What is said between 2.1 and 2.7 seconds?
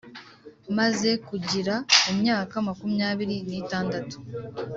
imyaka